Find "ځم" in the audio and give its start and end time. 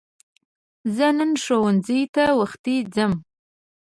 2.93-3.13